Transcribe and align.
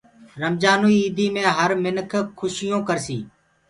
رمجآنٚوئي 0.41 0.97
ايٚدي 1.01 1.25
مي 1.33 1.43
هر 1.57 1.71
مِنک 1.83 2.11
کوشيونٚ 2.39 2.85
ڪرسي 2.87 3.17